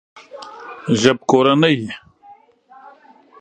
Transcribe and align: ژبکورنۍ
ژبکورنۍ 1.01 1.77